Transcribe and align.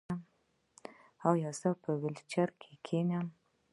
ایا 1.29 1.49
زه 1.59 1.69
به 1.73 1.79
په 1.83 1.91
ویلچیر 2.01 2.49
کینم؟ 2.85 3.27